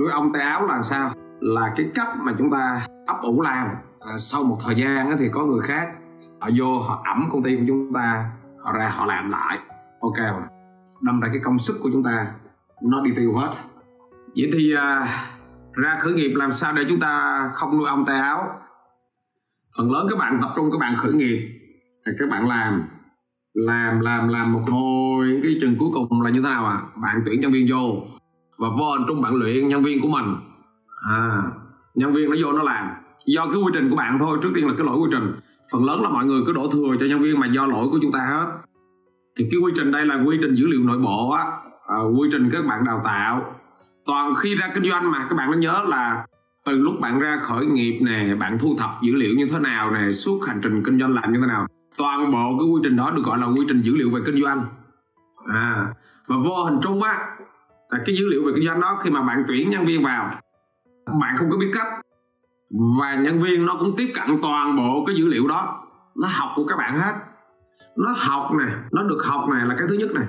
[0.00, 1.14] nuôi ong tay áo là sao?
[1.40, 3.68] Là cái cách mà chúng ta ấp ủ làm.
[4.00, 5.88] À, sau một thời gian thì có người khác
[6.40, 8.30] họ vô họ ẩm công ty của chúng ta
[8.64, 9.58] họ ra họ làm lại.
[10.00, 10.48] Ok mà
[11.00, 12.26] đâm ra cái công sức của chúng ta
[12.82, 13.54] nó đi tiêu hết.
[14.36, 15.08] Vậy thì à,
[15.72, 18.48] ra khởi nghiệp làm sao để chúng ta không nuôi ong tay áo?
[19.78, 21.48] Phần lớn các bạn tập trung các bạn khởi nghiệp.
[22.06, 22.82] Thì các bạn làm
[23.54, 27.22] làm làm làm một hồi cái chừng cuối cùng là như thế nào à bạn
[27.26, 28.02] tuyển nhân viên vô
[28.60, 30.36] và vô hình trung bạn luyện nhân viên của mình.
[31.08, 31.42] À
[31.94, 32.90] nhân viên nó vô nó làm.
[33.26, 35.32] Do cái quy trình của bạn thôi trước tiên là cái lỗi quy trình.
[35.72, 37.98] Phần lớn là mọi người cứ đổ thừa cho nhân viên mà do lỗi của
[38.02, 38.46] chúng ta hết.
[39.38, 41.44] Thì cái quy trình đây là quy trình dữ liệu nội bộ á.
[41.88, 43.54] À, quy trình các bạn đào tạo.
[44.06, 46.26] Toàn khi ra kinh doanh mà các bạn nên nhớ là
[46.66, 49.90] từ lúc bạn ra khởi nghiệp nè bạn thu thập dữ liệu như thế nào
[49.90, 51.66] nè suốt hành trình kinh doanh làm như thế nào.
[51.96, 54.42] Toàn bộ cái quy trình đó được gọi là quy trình dữ liệu về kinh
[54.42, 54.64] doanh.
[55.46, 55.86] À
[56.26, 57.18] và vô hình trung á
[57.90, 60.30] cái dữ liệu về kinh doanh đó khi mà bạn tuyển nhân viên vào
[61.20, 61.86] bạn không có biết cách.
[63.00, 65.84] Và nhân viên nó cũng tiếp cận toàn bộ cái dữ liệu đó.
[66.16, 67.14] Nó học của các bạn hết.
[67.96, 70.26] Nó học nè nó được học này là cái thứ nhất này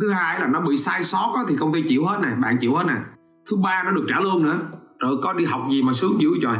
[0.00, 2.58] thứ hai là nó bị sai sót đó, thì công ty chịu hết này bạn
[2.60, 2.94] chịu hết nè.
[3.50, 4.58] Thứ ba nó được trả lương nữa.
[5.00, 6.56] Rồi có đi học gì mà sướng dữ trời.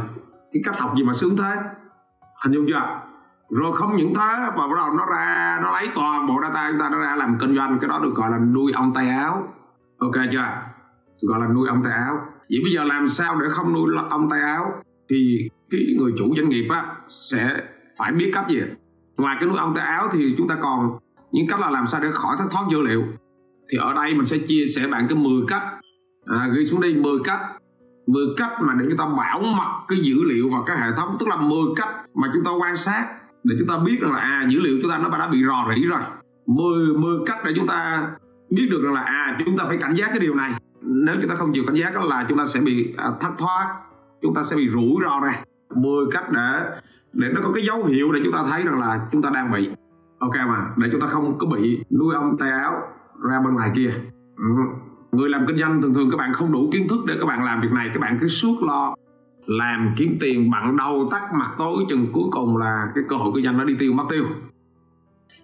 [0.52, 1.56] Cái cách học gì mà sướng thế?
[2.44, 3.00] Hình dung chưa?
[3.50, 6.80] Rồi không những thế và bắt đầu nó ra nó lấy toàn bộ data chúng
[6.80, 9.48] ta nó ra làm kinh doanh cái đó được gọi là nuôi ong tay áo
[10.02, 10.38] ok chưa?
[11.22, 12.14] Gọi là nuôi ong tay áo.
[12.50, 14.72] Vậy bây giờ làm sao để không nuôi ong tay áo?
[15.10, 16.86] Thì cái người chủ doanh nghiệp á
[17.30, 17.56] sẽ
[17.98, 18.60] phải biết cách gì
[19.16, 20.98] ngoài cái nuôi ong tay áo thì chúng ta còn
[21.32, 23.02] những cách là làm sao để khỏi thất thoát dữ liệu.
[23.70, 25.62] Thì ở đây mình sẽ chia sẻ bạn cái 10 cách.
[26.26, 27.40] À, ghi xuống đây 10 cách.
[28.06, 31.16] 10 cách mà để chúng ta bảo mật cái dữ liệu vào cái hệ thống.
[31.20, 33.06] Tức là 10 cách mà chúng ta quan sát
[33.44, 35.74] để chúng ta biết rằng là à dữ liệu chúng ta nó đã bị rò
[35.74, 36.00] rỉ rồi.
[36.46, 38.08] 10 10 cách để chúng ta
[38.54, 40.52] biết được rằng là à chúng ta phải cảnh giác cái điều này.
[40.82, 43.30] Nếu chúng ta không chịu cảnh giác đó là chúng ta sẽ bị à, thất
[43.38, 43.76] thoát
[44.22, 45.42] chúng ta sẽ bị rủi ro này
[45.74, 46.80] 10 cách để
[47.12, 49.52] để nó có cái dấu hiệu để chúng ta thấy rằng là chúng ta đang
[49.52, 49.70] bị.
[50.18, 52.74] Ok mà để chúng ta không có bị nuôi ông tay áo
[53.30, 53.90] ra bên ngoài kia.
[54.36, 54.44] Ừ.
[55.12, 57.44] người làm kinh doanh thường thường các bạn không đủ kiến thức để các bạn
[57.44, 58.94] làm việc này các bạn cứ suốt lo
[59.46, 63.32] làm kiếm tiền bận đầu tắt mặt tối chừng cuối cùng là cái cơ hội
[63.34, 64.24] kinh doanh nó đi tiêu mất tiêu.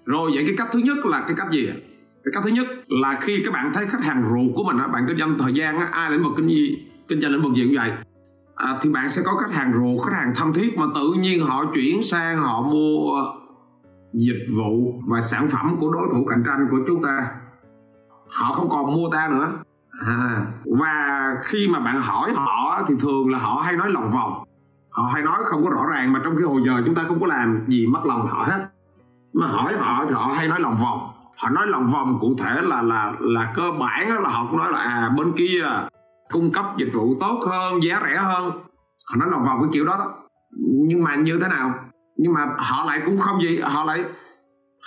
[0.04, 1.70] Rồi vậy cái cách thứ nhất là cái cách gì
[2.24, 5.18] cách thứ nhất là khi các bạn thấy khách hàng ruột của mình bạn kinh
[5.18, 7.92] doanh thời gian ai lĩnh vực kinh doanh kinh doanh lĩnh vực gì cũng vậy.
[8.56, 11.46] À, thì bạn sẽ có khách hàng ruột khách hàng thân thiết mà tự nhiên
[11.46, 13.22] họ chuyển sang họ mua
[14.12, 17.30] dịch vụ và sản phẩm của đối thủ cạnh tranh của chúng ta.
[18.28, 19.52] Họ không còn mua ta nữa.
[20.06, 20.46] À,
[20.80, 24.32] và khi mà bạn hỏi họ thì thường là họ hay nói lòng vòng.
[24.90, 27.20] Họ hay nói không có rõ ràng mà trong khi hồi giờ chúng ta không
[27.20, 28.68] có làm gì mất lòng họ hết.
[29.34, 32.60] Mà hỏi họ thì họ hay nói lòng vòng họ nói lòng vòng cụ thể
[32.62, 35.88] là là là cơ bản là họ cũng nói là à bên kia à,
[36.30, 38.50] cung cấp dịch vụ tốt hơn giá rẻ hơn.
[39.04, 40.14] Họ nói lòng vòng cái kiểu đó, đó.
[40.88, 41.74] Nhưng mà như thế nào?
[42.16, 44.04] Nhưng mà họ lại cũng không gì họ lại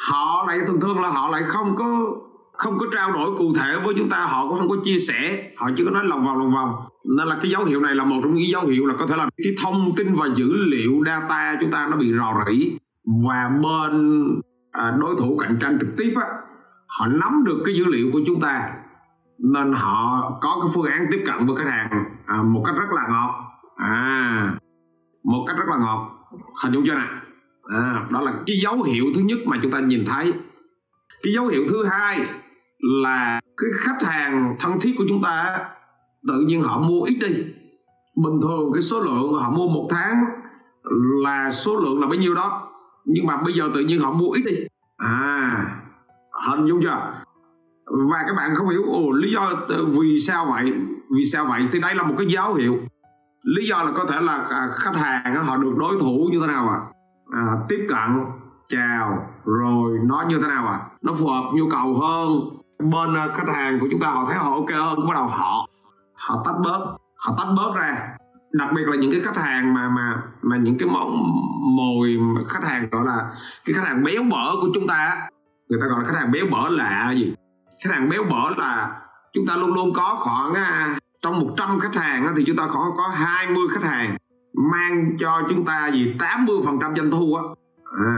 [0.09, 2.15] họ lại thường thường là họ lại không có
[2.53, 5.51] không có trao đổi cụ thể với chúng ta họ cũng không có chia sẻ.
[5.57, 6.73] Họ chỉ có nói lòng vòng lòng vòng.
[7.17, 9.15] Nên là cái dấu hiệu này là một trong những dấu hiệu là có thể
[9.15, 12.71] là cái thông tin và dữ liệu data chúng ta nó bị rò rỉ.
[13.25, 14.25] Và bên
[14.71, 16.27] à, đối thủ cạnh tranh trực tiếp á
[16.87, 18.71] họ nắm được cái dữ liệu của chúng ta
[19.39, 22.91] nên họ có cái phương án tiếp cận với khách hàng à, một cách rất
[22.91, 23.35] là ngọt.
[23.75, 24.57] À
[25.23, 26.09] một cách rất là ngọt.
[26.63, 27.07] Hình dung chưa nè.
[27.63, 30.33] À, đó là cái dấu hiệu thứ nhất mà chúng ta nhìn thấy.
[31.23, 32.25] Cái dấu hiệu thứ hai
[32.79, 35.65] là cái khách hàng thân thiết của chúng ta
[36.27, 37.43] tự nhiên họ mua ít đi.
[38.23, 40.23] Bình thường cái số lượng họ mua một tháng
[41.23, 42.70] là số lượng là bấy nhiêu đó
[43.05, 44.55] nhưng mà bây giờ tự nhiên họ mua ít đi.
[44.97, 45.77] À
[46.47, 47.13] hình dung chưa?
[47.85, 49.53] Và các bạn không hiểu ồ lý do
[49.99, 50.73] vì sao vậy?
[51.15, 51.67] Vì sao vậy?
[51.71, 52.77] Thì đây là một cái dấu hiệu.
[53.43, 56.47] Lý do là có thể là à, khách hàng họ được đối thủ như thế
[56.47, 56.79] nào à,
[57.31, 58.25] à tiếp cận
[58.69, 62.39] chào rồi nó như thế nào à nó phù hợp nhu cầu hơn.
[62.91, 65.67] Bên à, khách hàng của chúng ta họ thấy họ ok hơn bắt đầu họ
[66.13, 68.10] họ tách bớt họ tách bớt ra
[68.53, 71.23] đặc biệt là những cái khách hàng mà mà mà những cái món
[71.77, 72.17] mồi
[72.49, 73.31] khách hàng gọi là
[73.65, 75.29] cái khách hàng béo bở của chúng ta
[75.71, 77.33] người ta gọi là khách hàng béo bở là gì?
[77.83, 79.01] Khách hàng béo bở là
[79.33, 82.93] chúng ta luôn luôn có khoảng à, trong 100 khách hàng thì chúng ta có
[82.97, 84.17] có 20 khách hàng
[84.71, 86.15] mang cho chúng ta gì?
[86.19, 87.43] 80 phần trăm doanh thu á.
[88.05, 88.17] À,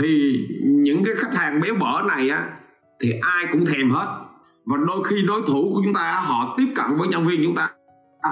[0.00, 2.48] thì những cái khách hàng béo bở này á
[3.00, 4.22] thì ai cũng thèm hết.
[4.66, 7.54] Và đôi khi đối thủ của chúng ta họ tiếp cận với nhân viên chúng
[7.54, 7.68] ta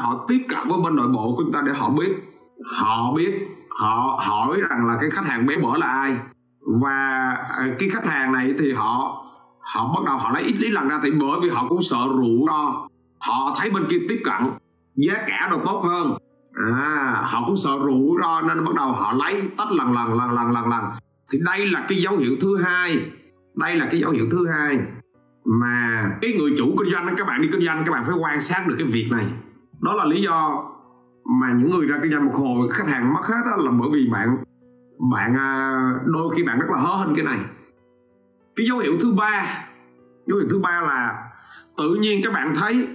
[0.03, 2.15] họ tiếp cận với bên nội bộ của chúng ta để họ biết.
[2.77, 6.17] Họ biết, họ hỏi rằng là cái khách hàng bé bở là ai.
[6.83, 9.25] Và à, cái khách hàng này thì họ
[9.75, 11.99] họ bắt đầu họ lấy ít lý lần ra thì bởi vì họ cũng sợ
[12.17, 12.87] rủi ro
[13.21, 14.51] họ thấy bên kia tiếp cận,
[14.95, 16.15] giá cả đồ tốt hơn.
[16.73, 20.31] À họ cũng sợ rủi ro nên bắt đầu họ lấy tách lần lần lần
[20.31, 20.85] lần lần lần.
[21.33, 23.11] Thì đây là cái dấu hiệu thứ hai.
[23.57, 24.79] Đây là cái dấu hiệu thứ hai
[25.45, 28.41] mà cái người chủ kinh doanh các bạn đi kinh doanh, các bạn phải quan
[28.41, 29.27] sát được cái việc này
[29.83, 30.65] đó là lý do
[31.41, 33.89] mà những người ra kinh doanh một hồi khách hàng mất hết đó là bởi
[33.93, 34.37] vì bạn
[35.11, 37.39] bạn à, đôi khi bạn rất là hớ hình cái này.
[38.57, 39.67] Cái dấu hiệu thứ ba
[40.27, 41.31] dấu hiệu thứ ba là
[41.77, 42.89] tự nhiên các bạn thấy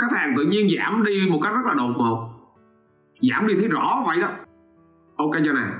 [0.00, 2.28] khách hàng tự nhiên giảm đi một cách rất là đột ngột.
[3.30, 4.28] Giảm đi thấy rõ vậy đó.
[5.16, 5.70] Ok cho này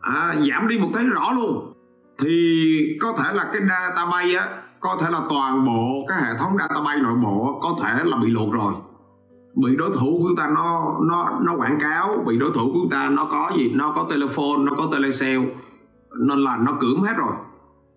[0.00, 1.72] à, giảm đi một thấy rõ luôn.
[2.18, 6.56] Thì có thể là cái database á có thể là toàn bộ cái hệ thống
[6.58, 8.74] database nội bộ có thể là bị lộn rồi
[9.64, 12.78] bị đối thủ của chúng ta nó nó nó quảng cáo bị đối thủ của
[12.82, 15.46] chúng ta nó có gì nó có telephone nó có telesale
[16.26, 17.32] nên là nó cưỡng hết rồi.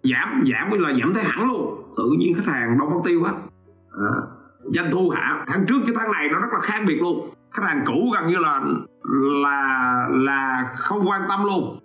[0.03, 1.83] Giảm giảm là giảm thấy hẳn luôn.
[1.97, 3.33] Tự nhiên khách hàng đâu mất tiêu hết.
[3.91, 4.13] À,
[4.63, 7.29] doanh thu hạ tháng trước cái tháng này nó rất là khác biệt luôn.
[7.51, 8.61] Khách hàng cũ gần như là
[9.43, 11.79] là là không quan tâm luôn.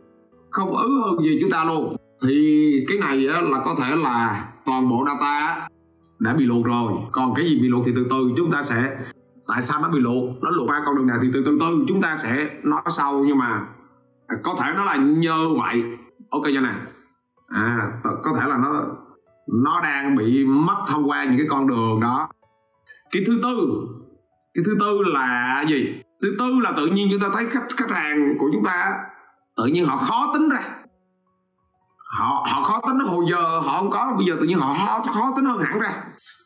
[0.51, 1.97] Không ứ hơn gì chúng ta luôn.
[2.23, 5.67] Thì cái này là có thể là toàn bộ data
[6.19, 6.93] đã bị lụt rồi.
[7.13, 8.97] Còn cái gì bị lụt thì từ từ chúng ta sẽ
[9.49, 10.29] tại sao nó bị lộ?
[10.43, 13.25] nó lộ qua con đường này thì từ từ từ chúng ta sẽ nói sau
[13.27, 13.67] nhưng mà
[14.43, 15.83] có thể nó là nhờ vậy
[16.31, 16.75] ok cho nè.
[17.49, 18.85] À có thể là nó
[19.63, 22.29] nó đang bị mất thông qua những cái con đường đó.
[23.11, 23.87] Cái thứ tư
[24.55, 26.03] cái thứ tư là gì?
[26.23, 28.93] Thứ tư là tự nhiên chúng ta thấy khách khách hàng của chúng ta
[29.57, 30.63] tự nhiên họ khó tính ra.
[32.19, 34.15] Họ họ khó tính hồi giờ họ không có.
[34.17, 36.05] Bây giờ tự nhiên họ khó, khó tính hơn hẳn ra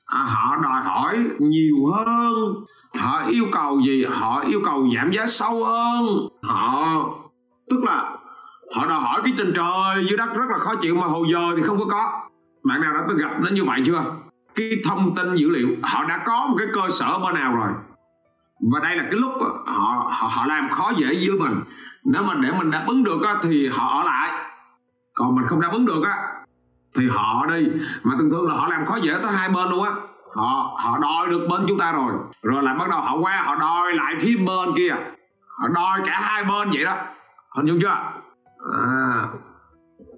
[0.09, 2.55] à, họ đòi hỏi nhiều hơn.
[2.99, 4.05] Họ yêu cầu gì?
[4.05, 6.07] Họ yêu cầu giảm giá sâu hơn.
[6.43, 6.85] Họ
[7.71, 8.17] tức là
[8.75, 11.39] họ đòi hỏi cái trên trời dưới đất rất là khó chịu mà hồi giờ
[11.57, 12.21] thì không có có.
[12.65, 14.05] Bạn nào đã từng gặp nó như vậy chưa?
[14.55, 17.69] Cái thông tin dữ liệu họ đã có một cái cơ sở bên nào rồi?
[18.73, 19.33] Và đây là cái lúc
[19.67, 21.61] họ họ, họ làm khó dễ với mình.
[22.05, 24.31] Nếu mà để mình đáp ứng được á, thì họ ở lại.
[25.15, 26.38] Còn mình không đáp ứng được á
[26.99, 27.69] thì họ đi.
[28.03, 29.93] Mà thường thường là họ làm khó dễ tới hai bên luôn á.
[30.35, 32.13] Họ họ đòi được bên chúng ta rồi.
[32.43, 34.95] Rồi lại bắt đầu họ qua họ đòi lại phía bên kia.
[35.59, 36.97] Họ đòi cả hai bên vậy đó.
[37.57, 37.97] Hình dung chưa?
[38.75, 39.29] À,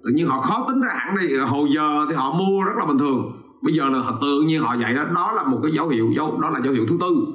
[0.03, 1.37] tự nhiên họ khó tính ra hẳn đi.
[1.37, 3.31] Hồi giờ thì họ mua rất là bình thường.
[3.63, 5.03] Bây giờ là họ tự nhiên họ vậy đó.
[5.15, 7.25] Đó là một cái dấu hiệu dấu đó là dấu hiệu thứ tư.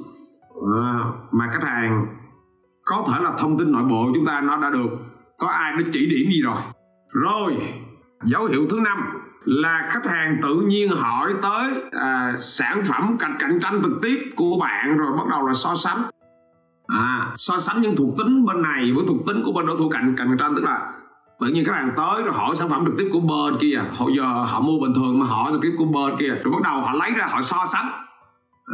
[0.75, 2.05] À, mà khách hàng
[2.85, 4.89] có thể là thông tin nội bộ chúng ta nó đã được.
[5.39, 6.57] Có ai nó chỉ điểm gì rồi?
[7.13, 7.57] Rồi
[8.23, 8.97] dấu hiệu thứ năm
[9.47, 14.17] là khách hàng tự nhiên hỏi tới à, sản phẩm cạnh cạnh tranh trực tiếp
[14.35, 16.03] của bạn rồi bắt đầu là so sánh.
[16.87, 19.89] À, so sánh những thuộc tính bên này với thuộc tính của bên đối thủ
[19.89, 20.91] cạnh cạnh tranh tức là
[21.39, 23.81] tự nhiên khách hàng tới rồi hỏi sản phẩm trực tiếp của bên kia.
[23.97, 26.29] Hồi giờ họ mua bình thường mà hỏi trực tiếp của bên kia.
[26.43, 27.91] Rồi bắt đầu họ lấy ra họ so sánh.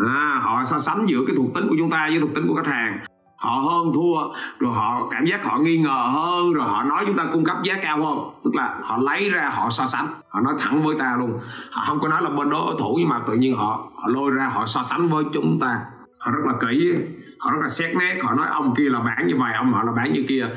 [0.08, 2.56] À, họ so sánh giữa cái thuộc tính của chúng ta với thuộc tính của
[2.56, 3.00] khách hàng
[3.44, 4.18] họ hơn thua,
[4.60, 7.58] rồi họ cảm giác họ nghi ngờ hơn, rồi họ nói chúng ta cung cấp
[7.64, 8.18] giá cao hơn.
[8.44, 10.08] Tức là họ lấy ra, họ so sánh.
[10.30, 11.40] Họ nói thẳng với ta luôn.
[11.72, 14.32] Họ không có nói là bên đối thủ, nhưng mà tự nhiên họ họ lôi
[14.32, 15.80] ra, họ so sánh với chúng ta.
[16.20, 16.94] Họ rất là kỹ,
[17.40, 18.20] họ rất là xét nét.
[18.24, 20.48] Họ nói ông kia là bán như vậy ông họ là bán như kia.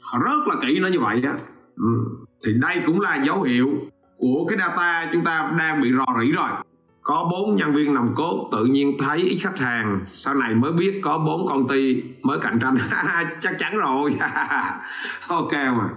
[0.00, 1.32] Họ rất là kỹ nó như vậy á.
[1.76, 2.18] Ừ.
[2.44, 3.68] thì đây cũng là dấu hiệu
[4.18, 6.50] của cái data chúng ta đang bị rò rỉ rồi
[7.02, 10.00] có bốn nhân viên nòng cốt tự nhiên thấy ít khách hàng.
[10.08, 12.76] Sau này mới biết có bốn công ty mới cạnh tranh.
[13.42, 14.16] Chắc chắn rồi.
[15.28, 15.88] Ok mà.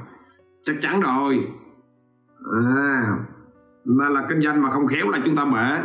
[0.65, 1.47] Chắc chắn rồi.
[2.53, 3.01] À,
[3.85, 5.79] nên là kinh doanh mà không khéo là chúng ta bể.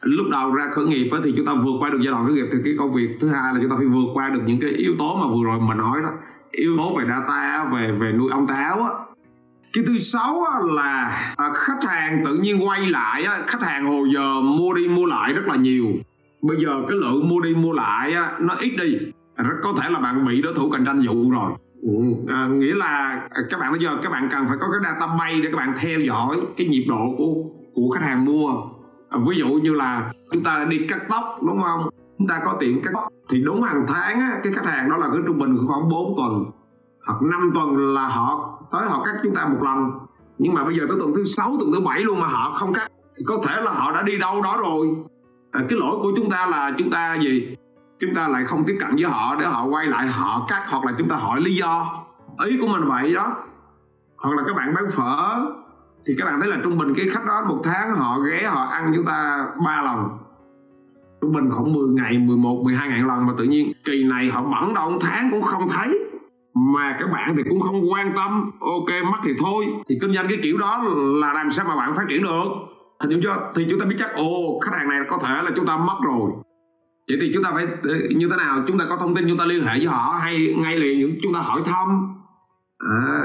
[0.00, 2.46] Lúc đầu ra khởi nghiệp thì chúng ta vượt qua được giai đoạn khởi nghiệp
[2.52, 4.70] thì cái công việc thứ hai là chúng ta phải vượt qua được những cái
[4.70, 6.10] yếu tố mà vừa rồi mình nói đó.
[6.50, 8.90] Yếu tố về data về về nuôi ong táo á
[9.74, 14.40] cái thứ sáu là à, khách hàng tự nhiên quay lại khách hàng hồi giờ
[14.40, 15.86] mua đi mua lại rất là nhiều.
[16.42, 18.98] Bây giờ cái lượng mua đi mua lại nó ít đi.
[19.36, 21.52] Rất có thể là bạn bị đối thủ cạnh tranh dụ rồi.
[21.82, 21.90] Ừ,
[22.28, 25.14] à, nghĩa là à, các bạn bây giờ các bạn cần phải có cái data
[25.18, 27.34] bay để các bạn theo dõi cái nhịp độ của
[27.74, 28.48] của khách hàng mua.
[29.08, 31.88] À, ví dụ như là chúng ta đi cắt tóc đúng không?
[32.18, 33.08] Chúng ta có tiện cắt tóc.
[33.30, 36.14] Thì đúng hàng tháng á, cái khách hàng đó là cái trung bình khoảng 4
[36.16, 36.44] tuần
[37.06, 39.90] hoặc 5 tuần là họ tới họ cắt chúng ta một lần.
[40.38, 42.72] Nhưng mà bây giờ tới tuần thứ sáu tuần thứ bảy luôn mà họ không
[42.72, 44.96] cắt thì có thể là họ đã đi đâu đó rồi.
[45.52, 47.56] À, cái lỗi của chúng ta là chúng ta gì?
[48.00, 50.84] Chúng ta lại không tiếp cận với họ để họ quay lại họ cắt hoặc
[50.84, 52.04] là chúng ta hỏi lý do.
[52.44, 53.36] Ý của mình vậy đó.
[54.16, 55.44] Hoặc là các bạn bán phở
[56.06, 58.64] thì các bạn thấy là trung bình cái khách đó một tháng họ ghé họ
[58.64, 60.08] ăn chúng ta ba lần.
[61.20, 64.42] Trung bình khoảng 10 ngày 11 12 ngày lần mà tự nhiên kỳ này họ
[64.42, 66.03] bẩn đâu một tháng cũng không thấy
[66.54, 68.50] mà các bạn thì cũng không quan tâm.
[68.60, 69.66] Ok mất thì thôi.
[69.88, 70.82] Thì kinh doanh cái kiểu đó
[71.20, 72.44] là làm sao mà bạn phát triển được?
[73.00, 73.52] Hình dung chưa?
[73.56, 75.96] Thì chúng ta biết chắc ồ khách hàng này có thể là chúng ta mất
[76.04, 76.30] rồi.
[77.08, 78.64] Vậy thì chúng ta phải ờ, như thế nào?
[78.66, 81.34] Chúng ta có thông tin chúng ta liên hệ với họ hay ngay liền chúng
[81.34, 82.14] ta hỏi thăm?
[82.78, 83.24] À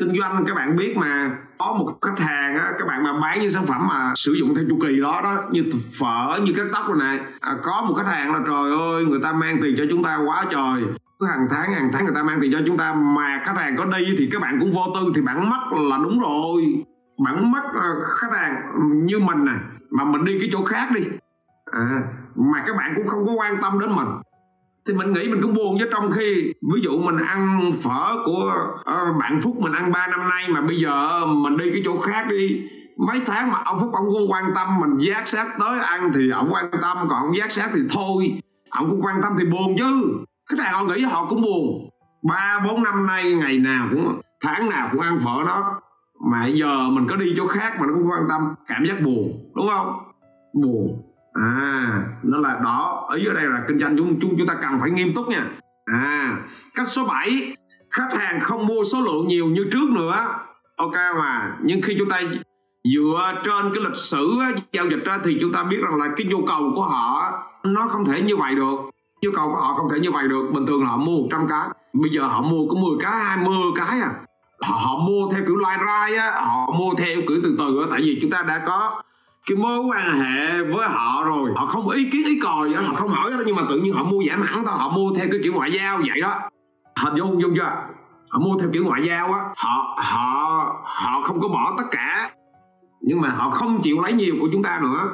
[0.00, 3.40] kinh doanh các bạn biết mà có một khách hàng á, các bạn mà bán
[3.40, 5.64] những sản phẩm mà sử dụng theo chu kỳ đó đó như
[6.00, 7.20] phở như cắt tóc rồi này.
[7.40, 10.18] À, có một khách hàng là trời ơi người ta mang tiền cho chúng ta
[10.26, 10.82] quá trời
[11.28, 12.94] hàng tháng hàng tháng người ta mang tiền cho chúng ta.
[12.94, 15.98] Mà khách hàng có đi thì các bạn cũng vô tư thì bạn mất là
[16.02, 16.84] đúng rồi.
[17.24, 17.62] Bạn mất
[18.20, 18.62] khách hàng
[19.06, 19.52] như mình nè.
[19.90, 21.00] Mà mình đi cái chỗ khác đi.
[21.72, 22.02] À,
[22.36, 24.08] mà các bạn cũng không có quan tâm đến mình.
[24.86, 25.86] Thì mình nghĩ mình cũng buồn chứ.
[25.92, 30.28] Trong khi ví dụ mình ăn phở của uh, bạn phúc mình ăn 3 năm
[30.28, 32.62] nay mà bây giờ mình đi cái chỗ khác đi.
[33.06, 36.30] Mấy tháng mà ông phúc ông cũng quan tâm mình giác sát tới ăn thì
[36.30, 38.40] ông quan tâm còn ông giác sát thì thôi.
[38.70, 41.90] Ông cũng quan tâm thì buồn chứ cái này họ nghĩ họ cũng buồn.
[42.28, 45.80] Ba, bốn năm nay, ngày nào cũng, tháng nào cũng ăn phở đó.
[46.30, 48.54] Mà giờ mình có đi chỗ khác mà nó cũng quan tâm.
[48.66, 49.98] Cảm giác buồn, đúng không?
[50.54, 51.02] Buồn.
[51.34, 53.08] À nó là đó.
[53.16, 55.46] Ý ở đây là kinh doanh chúng chúng chúng ta cần phải nghiêm túc nha.
[55.86, 56.38] À
[56.74, 57.56] cách số 7
[57.90, 60.26] khách hàng không mua số lượng nhiều như trước nữa.
[60.76, 62.20] Ok mà, nhưng khi chúng ta
[62.94, 64.38] dựa trên cái lịch sử
[64.72, 67.32] giao dịch ra thì chúng ta biết rằng là cái nhu cầu của họ,
[67.64, 68.76] nó không thể như vậy được
[69.22, 70.50] nhu cầu của họ không thể như vậy được.
[70.52, 73.54] Bình thường là họ mua 100 cái bây giờ họ mua có 10 cái 20
[73.76, 74.10] cái à.
[74.62, 77.86] Họ, họ mua theo kiểu loại rai á họ mua theo kiểu từ từ á.
[77.90, 79.02] Tại vì chúng ta đã có
[79.46, 81.52] cái mối quan hệ với họ rồi.
[81.56, 84.04] Họ không ý kiến ý còi họ không hỏi đó nhưng mà tự nhiên họ
[84.04, 86.40] mua giảm hẳn thôi họ mua theo cái kiểu ngoại giao vậy đó.
[86.96, 87.72] Hình dung dung chưa?
[88.30, 89.40] Họ mua theo kiểu ngoại giao á.
[89.56, 92.30] Họ họ họ không có bỏ tất cả.
[93.00, 95.10] Nhưng mà họ không chịu lấy nhiều của chúng ta nữa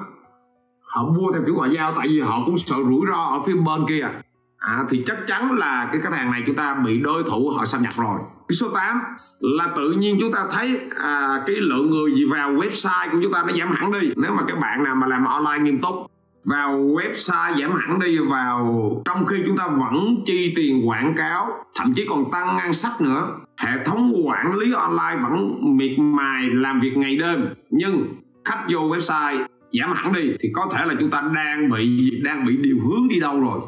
[0.96, 3.54] họ mua theo kiểu ngoại giao tại vì họ cũng sợ rủi ro ở phía
[3.54, 4.08] bên kia.
[4.58, 7.66] À, thì chắc chắn là cái khách hàng này chúng ta bị đối thủ họ
[7.66, 8.18] xâm nhập rồi.
[8.48, 9.00] Cái số 8
[9.40, 13.32] là tự nhiên chúng ta thấy à, cái lượng người gì vào website của chúng
[13.32, 14.12] ta nó giảm hẳn đi.
[14.16, 15.94] Nếu mà các bạn nào mà làm online nghiêm túc
[16.44, 21.48] vào website giảm hẳn đi vào trong khi chúng ta vẫn chi tiền quảng cáo
[21.74, 26.48] thậm chí còn tăng ngân sách nữa hệ thống quản lý online vẫn miệt mài
[26.50, 27.46] làm việc ngày đêm.
[27.70, 28.06] Nhưng
[28.44, 29.44] khách vô website
[29.80, 33.08] giảm hẳn đi thì có thể là chúng ta đang bị đang bị điều hướng
[33.08, 33.60] đi đâu rồi?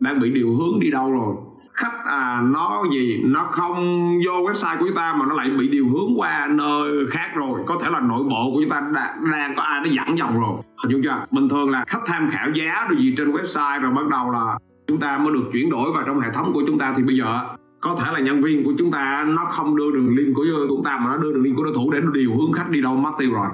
[0.00, 1.34] Đang bị điều hướng đi đâu rồi?
[1.72, 3.22] Khách à, nó gì?
[3.24, 7.06] Nó không vô website của chúng ta mà nó lại bị điều hướng qua nơi
[7.10, 7.60] khác rồi.
[7.66, 10.40] Có thể là nội bộ của chúng ta đang, đang có ai nó dẫn dòng
[10.40, 10.62] rồi.
[10.76, 11.26] Hình dung chưa?
[11.30, 14.58] Bình thường là khách tham khảo giá rồi gì trên website rồi bắt đầu là
[14.86, 16.94] chúng ta mới được chuyển đổi vào trong hệ thống của chúng ta.
[16.96, 17.40] Thì bây giờ
[17.80, 20.84] có thể là nhân viên của chúng ta nó không đưa đường link của chúng
[20.84, 22.80] ta mà nó đưa đường link của đối thủ để nó điều hướng khách đi
[22.82, 23.48] đâu mất tiêu rồi.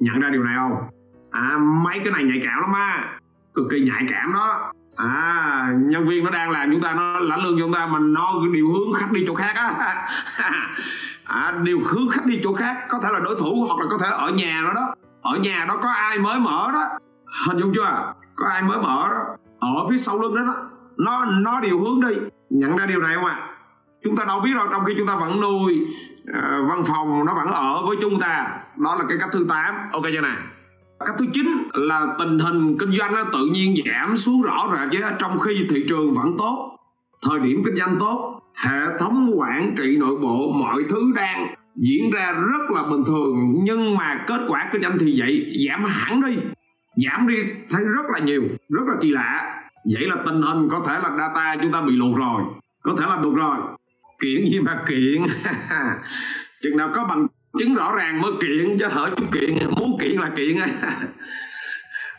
[0.00, 0.72] Nhận ra điều này không?
[1.30, 3.18] À mấy cái này nhạy cảm lắm á.
[3.54, 4.72] Cực kỳ nhạy cảm đó.
[4.96, 7.98] À nhân viên nó đang làm chúng ta nó lãnh lương cho chúng ta mà
[7.98, 10.06] nó điều hướng khách đi chỗ khác á.
[11.24, 13.98] À, điều hướng khách đi chỗ khác có thể là đối thủ hoặc là có
[13.98, 14.94] thể ở nhà đó đó.
[15.22, 16.88] Ở nhà đó có ai mới mở đó?
[17.46, 18.14] Hình dung chưa?
[18.36, 19.36] Có ai mới mở đó?
[19.58, 20.54] Ở phía sau lưng đó, đó.
[20.96, 22.16] Nó nó điều hướng đi.
[22.50, 23.36] Nhận ra điều này không ạ?
[23.40, 23.50] À?
[24.02, 25.86] chúng ta đâu biết đâu trong khi chúng ta vẫn nuôi
[26.30, 28.58] uh, văn phòng nó vẫn ở với chúng ta.
[28.76, 30.36] Đó là cái cách thứ 8 ok chưa nào?
[31.06, 34.88] Cách thứ chín là tình hình kinh doanh nó tự nhiên giảm xuống rõ rệt
[34.92, 36.78] chứ, trong khi thị trường vẫn tốt,
[37.22, 42.10] thời điểm kinh doanh tốt, hệ thống quản trị nội bộ, mọi thứ đang diễn
[42.10, 43.36] ra rất là bình thường.
[43.62, 46.36] Nhưng mà kết quả kinh doanh thì vậy, giảm hẳn đi,
[47.06, 47.36] giảm đi
[47.70, 49.62] thấy rất là nhiều, rất là kỳ lạ.
[49.94, 52.42] Vậy là tình hình có thể là data chúng ta bị lụt rồi,
[52.82, 53.56] có thể là lụt rồi.
[54.22, 55.22] Kiện gì mà kiện.
[56.62, 57.26] Chừng nào có bằng
[57.58, 60.56] chứng rõ ràng mới kiện, chứ hở chút kiện, muốn kiện là kiện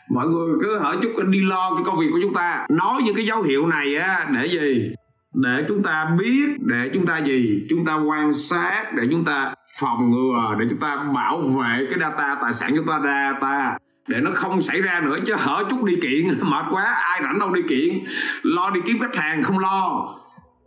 [0.10, 2.66] mọi người cứ hở chút, đi lo cái công việc của chúng ta.
[2.70, 4.94] Nói những cái dấu hiệu này á, để gì?
[5.34, 7.68] Để chúng ta biết, để chúng ta gì?
[7.70, 12.00] Chúng ta quan sát, để chúng ta phòng ngừa, để chúng ta bảo vệ cái
[12.00, 15.18] data, tài sản chúng ta, data, để nó không xảy ra nữa.
[15.28, 18.06] Chứ hở chút đi kiện, mệt quá, ai rảnh đâu đi kiện.
[18.44, 20.16] Lo đi kiếm khách hàng, không lo.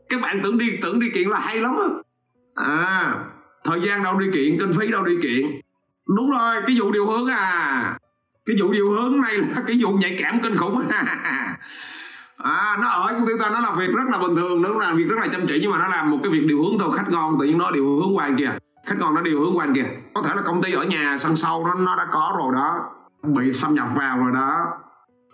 [0.08, 1.76] Các bạn tưởng đi tưởng đi kiện là hay lắm
[2.54, 3.14] à
[3.64, 5.60] thời gian đâu đi kiện, kinh phí đâu đi kiện.
[6.16, 7.98] Đúng rồi, cái vụ điều hướng à.
[8.46, 10.88] Cái vụ điều hướng này là cái vụ nhạy cảm kinh khủng.
[12.36, 15.04] À nó ở của ta, nó làm việc rất là bình thường, nó làm việc
[15.08, 16.90] rất là chăm chỉ, nhưng mà nó làm một cái việc điều hướng thôi.
[16.96, 18.58] Khách ngon, tự nhiên nó điều hướng qua kìa.
[18.86, 19.84] Khách ngon nó điều hướng qua kìa.
[20.14, 22.74] Có thể là công ty ở nhà, sân sau nó nó đã có rồi đó.
[23.22, 24.66] Bị xâm nhập vào rồi đó.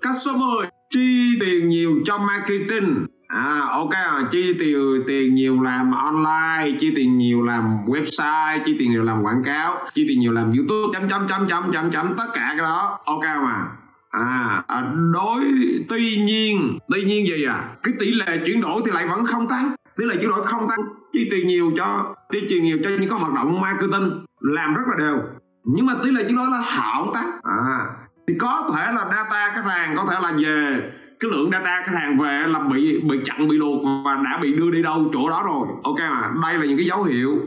[0.02, 3.90] Cách số 10 chi tiền nhiều cho marketing à ok
[4.32, 9.22] chi tiền tiền nhiều làm online chi tiền nhiều làm website chi tiền nhiều làm
[9.22, 12.46] quảng cáo chi tiền nhiều làm youtube chấm chấm chấm chấm chấm chấm tất cả
[12.48, 12.98] cái đó.
[13.04, 13.66] Ok mà.
[14.10, 14.82] À, à
[15.12, 15.40] đối
[15.88, 17.68] tuy nhiên tuy nhiên gì à?
[17.82, 19.74] Cái tỷ lệ chuyển đổi thì lại vẫn không tăng.
[19.96, 20.80] Tỷ lệ chuyển đổi không tăng.
[21.12, 24.82] Chi tiền nhiều cho chi tiền nhiều cho những cái hoạt động marketing làm rất
[24.86, 25.18] là đều.
[25.64, 27.86] Nhưng mà tỷ lệ chuyển đổi là họ không tăng à
[28.30, 31.92] thì có thể là data khách hàng có thể là về cái lượng data khách
[31.94, 35.30] hàng về là bị bị chặn, bị luộc và đã bị đưa đi đâu chỗ
[35.30, 35.68] đó rồi.
[35.82, 37.38] Ok mà, đây là những cái dấu hiệu.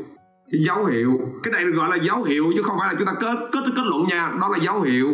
[0.51, 1.19] Dấu hiệu.
[1.43, 3.59] Cái này được gọi là dấu hiệu chứ không phải là chúng ta kết kết
[3.75, 4.31] kết luận nha.
[4.41, 5.07] Đó là dấu hiệu.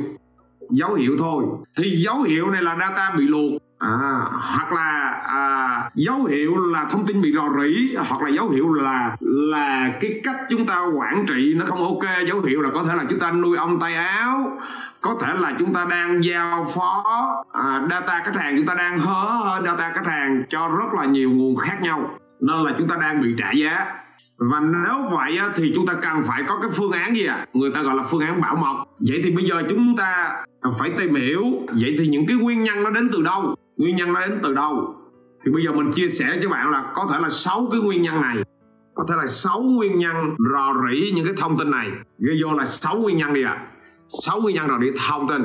[0.70, 1.44] Dấu hiệu thôi.
[1.78, 3.90] Thì dấu hiệu này là data bị luộc à,
[4.32, 8.74] hoặc là à, dấu hiệu là thông tin bị rò rỉ hoặc là dấu hiệu
[8.74, 12.84] là là cái cách chúng ta quản trị nó không ok dấu hiệu là có
[12.84, 14.58] thể là chúng ta nuôi ong tay áo
[15.02, 17.04] có thể là chúng ta đang giao phó
[17.52, 21.32] à, data khách hàng chúng ta đang hớ data khách hàng cho rất là nhiều
[21.32, 22.10] nguồn khác nhau
[22.42, 23.88] nên là chúng ta đang bị trả giá.
[24.38, 27.72] Và nếu vậy thì chúng ta cần phải có cái phương án gì à người
[27.74, 28.86] ta gọi là phương án bảo mật.
[29.00, 30.36] Vậy thì bây giờ chúng ta
[30.80, 31.44] phải tìm hiểu
[31.82, 33.56] vậy thì những cái nguyên nhân nó đến từ đâu?
[33.80, 34.96] Nguyên nhân nó đến từ đâu?
[35.46, 38.02] Thì bây giờ mình chia sẻ cho bạn là có thể là sáu cái nguyên
[38.02, 38.38] nhân này.
[38.96, 40.16] Có thể là sáu nguyên nhân
[40.54, 41.92] rò rỉ những cái thông tin này.
[42.20, 43.52] Ghi vô là sáu nguyên nhân đi ạ.
[43.52, 43.68] À.
[44.26, 45.42] sáu nguyên nhân rò rỉ thông tin.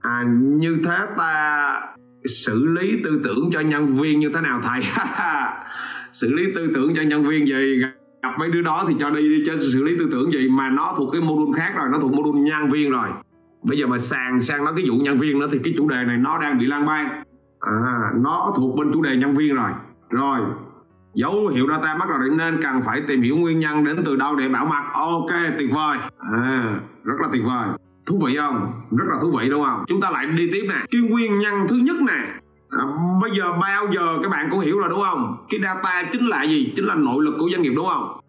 [0.00, 1.80] À, như thế ta
[2.44, 4.82] xử lý tư tưởng cho nhân viên như thế nào thầy?
[6.12, 7.80] Xử lý tư tưởng cho nhân viên gì?
[8.22, 10.48] Gặp mấy đứa đó thì cho đi đi cho xử lý tư tưởng gì?
[10.48, 11.88] Mà nó thuộc cái mô đun khác rồi.
[11.92, 13.08] Nó thuộc mô đun nhân viên rồi.
[13.62, 16.04] Bây giờ mà sàng sang nói cái vụ nhân viên nữa thì cái chủ đề
[16.04, 17.22] này nó đang bị lan man
[17.60, 19.70] à nó thuộc bên chủ đề nhân viên rồi.
[20.10, 20.40] Rồi
[21.14, 24.36] dấu hiệu data mắc rồi nên cần phải tìm hiểu nguyên nhân đến từ đâu
[24.36, 24.82] để bảo mật.
[24.92, 25.98] Ok tuyệt vời.
[26.32, 27.68] À rất là tuyệt vời.
[28.06, 28.72] Thú vị không?
[28.98, 29.84] Rất là thú vị đúng không?
[29.86, 30.84] Chúng ta lại đi tiếp nè.
[30.90, 32.40] Cái nguyên nhân thứ nhất nè.
[32.70, 32.84] À,
[33.22, 35.36] bây giờ bao giờ các bạn cũng hiểu rồi đúng không?
[35.48, 36.72] Cái data chính là gì?
[36.76, 38.20] Chính là nội lực của doanh nghiệp đúng không?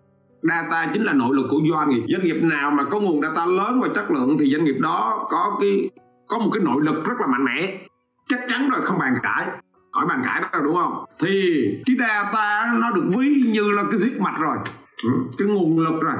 [0.41, 2.03] Data chính là nội lực của doanh nghiệp.
[2.07, 5.27] Doanh nghiệp nào mà có nguồn data lớn và chất lượng thì doanh nghiệp đó
[5.29, 5.89] có cái
[6.27, 7.86] có một cái nội lực rất là mạnh mẽ
[8.29, 9.47] chắc chắn rồi không bàn cãi.
[9.91, 11.05] Khỏi bàn cãi đó đúng không?
[11.19, 14.57] Thì cái data nó được ví như là cái huyết mạch rồi
[15.03, 16.13] ừ, cái nguồn lực rồi.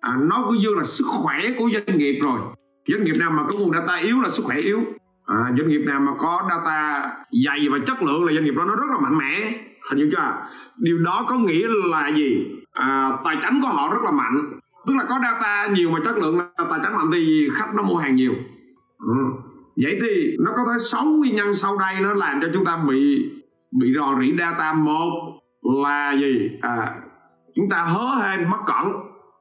[0.00, 2.38] À, nó cứ như là sức khỏe của doanh nghiệp rồi.
[2.88, 4.80] Doanh nghiệp nào mà có nguồn data yếu là sức khỏe yếu.
[5.26, 7.10] À, doanh nghiệp nào mà có data
[7.46, 9.52] dày và chất lượng là doanh nghiệp đó nó rất là mạnh mẽ.
[9.90, 10.46] Hình như chưa?
[10.76, 12.56] Điều đó có nghĩa là gì?
[12.72, 14.52] À, tài chính của họ rất là mạnh.
[14.86, 17.96] Tức là có data nhiều mà chất lượng tài chính mạnh thì khách nó mua
[17.96, 18.32] hàng nhiều.
[18.98, 19.14] Ừ
[19.76, 22.76] vậy thì nó có tới 6 nguyên nhân sau đây nó làm cho chúng ta
[22.88, 23.30] bị
[23.80, 25.40] bị rò rỉ data một
[25.82, 26.58] là gì?
[26.60, 26.94] À,
[27.54, 28.92] chúng ta hớ hên bất cẩn.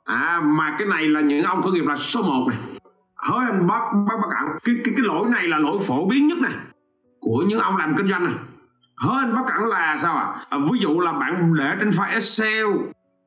[0.05, 2.59] À mà cái này là những ông khởi nghiệp là số 1 này.
[3.15, 4.57] Hớ hên bất bất bất cẩn.
[4.63, 6.53] Cái, cái cái lỗi này là lỗi phổ biến nhất này
[7.19, 8.35] của những ông làm kinh doanh này.
[8.97, 10.45] Hớ hên bất cẩn là sao ạ?
[10.49, 10.57] À?
[10.57, 12.65] ví dụ là bạn để trên file excel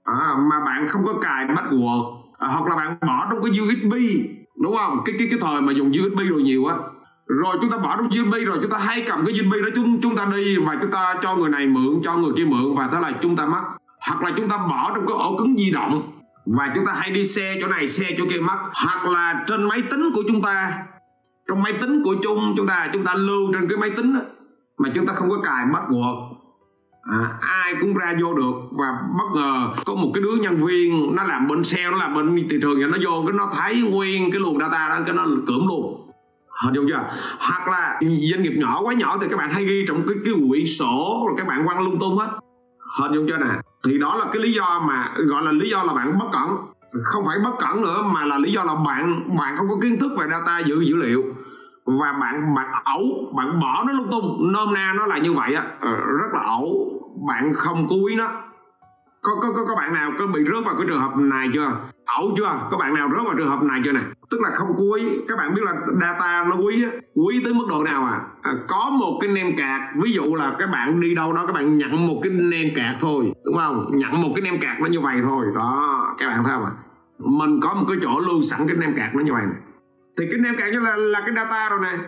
[0.04, 3.94] à, mà bạn không có cài password à, hoặc là bạn bỏ trong cái usb
[4.60, 4.98] đúng không?
[5.04, 6.76] Cái cái cái thời mà dùng usb rồi nhiều á
[7.26, 10.00] rồi chúng ta bỏ trong USB rồi chúng ta hay cầm cái USB đó chúng
[10.02, 12.88] chúng ta đi và chúng ta cho người này mượn cho người kia mượn và
[12.92, 13.62] thế là chúng ta mất
[14.00, 16.02] hoặc là chúng ta bỏ trong cái ổ cứng di động
[16.46, 19.68] và chúng ta hay đi xe chỗ này xe chỗ kia mất hoặc là trên
[19.68, 20.78] máy tính của chúng ta
[21.48, 24.20] trong máy tính của chung chúng ta chúng ta lưu trên cái máy tính đó,
[24.78, 26.31] mà chúng ta không có cài password
[27.02, 28.52] à, ai cũng ra vô được.
[28.70, 28.86] Và
[29.18, 32.46] bất ngờ có một cái đứa nhân viên nó làm bên sale nó làm bên
[32.50, 35.26] thị trường thì nó vô cái nó thấy nguyên cái luồng data đó cái nó
[35.46, 36.08] cưỡng luôn
[36.64, 37.04] hình dung chưa?
[37.38, 40.34] Hoặc là doanh nghiệp nhỏ quá nhỏ thì các bạn hay ghi trong cái cái
[40.48, 42.28] quỹ sổ rồi các bạn quăng lung tung hết.
[42.98, 43.50] Hình dung chưa nè?
[43.84, 46.56] Thì đó là cái lý do mà gọi là lý do là bạn bất cẩn.
[47.02, 49.98] Không phải bất cẩn nữa mà là lý do là bạn bạn không có kiến
[50.00, 51.22] thức về data dữ dữ liệu
[51.86, 54.52] và bạn bạn ẩu bạn bỏ nó lung tung.
[54.52, 55.62] Nôm na nó là như vậy á.
[55.80, 56.88] Ờ, rất là ẩu.
[57.28, 58.28] Bạn không cố ý nó.
[59.22, 61.70] Có có có có bạn nào có bị rớt vào cái trường hợp này chưa?
[62.04, 62.68] Ẩu chưa?
[62.70, 65.38] Có bạn nào rớt vào trường hợp này chưa này tức là không quý các
[65.38, 68.20] bạn biết là data nó quý á, quý tới mức độ nào à?
[68.42, 71.52] à có một cái nem cạc, ví dụ là các bạn đi đâu đó các
[71.52, 73.32] bạn nhận một cái nem cạc thôi.
[73.44, 73.86] Đúng không?
[73.92, 75.46] Nhận một cái nem cạc nó như vậy thôi.
[75.54, 76.72] Đó các bạn thấy không ạ?
[77.18, 79.60] Mình có một cái chỗ lưu sẵn cái nem cạc nó như vậy này
[80.18, 81.98] thì cái nem card là là cái data rồi này.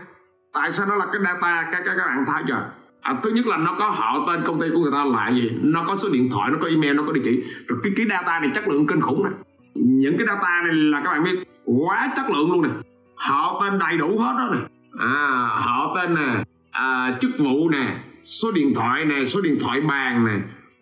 [0.52, 2.70] Tại sao nó là cái data các các, các bạn thấy chưa?
[3.00, 5.50] À, thứ nhất là nó có họ tên công ty của người ta là gì?
[5.62, 7.44] Nó có số điện thoại nó có email nó có địa chỉ.
[7.68, 9.32] Rồi cái cái data này chất lượng kinh khủng này
[9.74, 12.72] những cái data này là các bạn biết quá chất lượng luôn này
[13.14, 14.62] họ tên đầy đủ hết đó này
[14.98, 19.80] à, họ tên nè à, chức vụ nè số điện thoại nè số điện thoại
[19.80, 20.32] bàn nè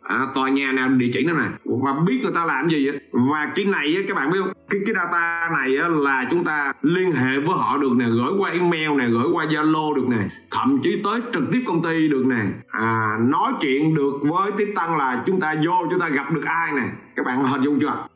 [0.03, 3.01] à, tòa nhà nào địa chỉ nào nè và biết người ta làm gì vậy?
[3.13, 4.53] Và cái này á, các bạn biết không?
[4.71, 8.33] Cái cái data này á, là chúng ta liên hệ với họ được nè gửi
[8.39, 12.09] qua email nè gửi qua zalo được nè thậm chí tới trực tiếp công ty
[12.09, 12.45] được nè.
[12.71, 16.45] À, nói chuyện được với tiếp tăng là chúng ta vô chúng ta gặp được
[16.45, 16.83] ai nè?
[17.17, 18.07] Các bạn hình dung chưa?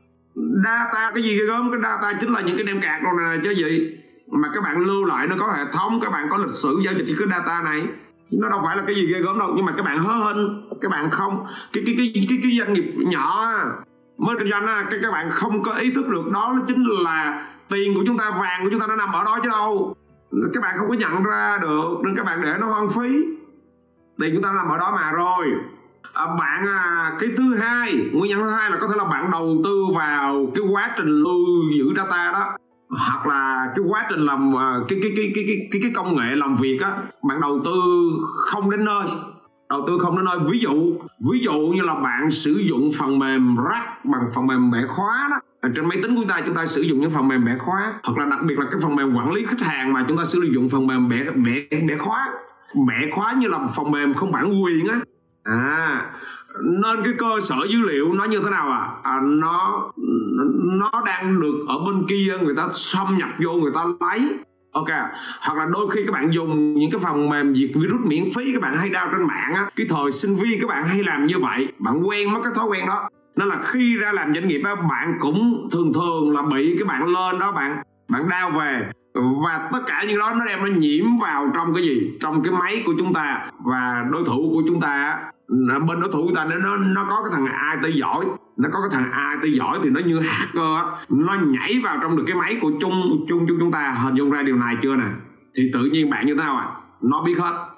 [0.64, 1.70] Data cái gì ghê gớm?
[1.70, 3.96] Cái data chính là những cái đem cạc rồi nè chứ gì?
[4.32, 6.94] Mà các bạn lưu lại nó có hệ thống các bạn có lịch sử giao
[6.94, 7.86] dịch cái data này.
[8.32, 10.65] Nó đâu phải là cái gì ghê gớm đâu nhưng mà các bạn hớ hên
[10.80, 13.54] các bạn không cái cái cái cái, cái doanh nghiệp nhỏ
[14.18, 17.46] mới kinh doanh á các các bạn không có ý thức được đó chính là
[17.68, 19.94] tiền của chúng ta vàng của chúng ta nó nằm ở đó chứ đâu.
[20.54, 23.24] Các bạn không có nhận ra được nên các bạn để nó hoang phí.
[24.18, 25.46] Tiền chúng ta nằm ở đó mà rồi.
[26.12, 29.30] À, bạn à, cái thứ hai nguyên nhân thứ hai là có thể là bạn
[29.30, 31.46] đầu tư vào cái quá trình lưu
[31.78, 32.56] giữ data đó
[32.90, 36.36] hoặc là cái quá trình làm à, cái cái cái cái cái, cái công nghệ
[36.36, 36.92] làm việc á
[37.28, 37.72] bạn đầu tư
[38.22, 39.06] không đến nơi
[39.70, 40.98] đầu tư không đến nói ví dụ
[41.30, 45.28] ví dụ như là bạn sử dụng phần mềm rack bằng phần mềm bẻ khóa
[45.30, 45.36] đó.
[45.74, 47.94] Trên máy tính của chúng ta chúng ta sử dụng những phần mềm bẻ khóa.
[48.02, 50.24] Hoặc là đặc biệt là cái phần mềm quản lý khách hàng mà chúng ta
[50.32, 52.28] sử dụng phần mềm bẻ bẻ bẻ khóa.
[52.88, 55.00] Bẻ khóa như là phần mềm không bản quyền á.
[55.44, 56.10] À
[56.62, 59.90] nên cái cơ sở dữ liệu nó như thế nào à, à nó
[60.64, 64.38] nó đang được ở bên kia người ta xâm nhập vô người ta lấy
[64.76, 64.88] ok.
[65.40, 68.52] Hoặc là đôi khi các bạn dùng những cái phần mềm diệt virus miễn phí
[68.52, 69.66] các bạn hay đau trên mạng á.
[69.76, 72.66] Cái thời sinh viên các bạn hay làm như vậy, bạn quen mất cái thói
[72.66, 73.08] quen đó.
[73.36, 76.84] Nên là khi ra làm doanh nghiệp á, bạn cũng thường thường là bị cái
[76.84, 78.90] bạn lên đó bạn bạn đau về.
[79.44, 82.18] Và tất cả những đó nó đem nó nhiễm vào trong cái gì?
[82.20, 85.18] Trong cái máy của chúng ta và đối thủ của chúng ta
[85.86, 87.46] bên đối thủ của ta nó nó có cái thằng
[87.82, 91.98] IT giỏi nó có cái thằng IT giỏi thì nó như hacker nó nhảy vào
[92.02, 94.76] trong được cái máy của chung chung chung chúng ta hình dung ra điều này
[94.82, 95.06] chưa nè?
[95.56, 96.68] Thì tự nhiên bạn như thế nào à?
[97.02, 97.68] Nó biết hết.